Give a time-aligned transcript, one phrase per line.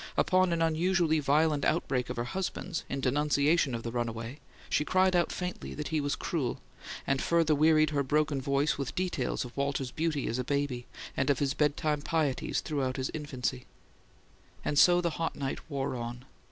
[0.17, 5.15] Upon an unusually violent outbreak of her husband's, in denunciation of the runaway, she cried
[5.15, 6.59] out faintly that he was cruel;
[7.05, 11.29] and further wearied her broken voice with details of Walter's beauty as a baby, and
[11.29, 13.67] of his bedtime pieties throughout his infancy.
[14.73, 16.25] So the hot night wore on.